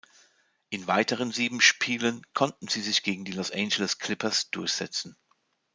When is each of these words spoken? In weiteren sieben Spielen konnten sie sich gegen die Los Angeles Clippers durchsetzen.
In 0.71 0.87
weiteren 0.87 1.31
sieben 1.31 1.61
Spielen 1.61 2.23
konnten 2.33 2.67
sie 2.67 2.81
sich 2.81 3.03
gegen 3.03 3.23
die 3.23 3.33
Los 3.33 3.51
Angeles 3.51 3.99
Clippers 3.99 4.49
durchsetzen. 4.49 5.15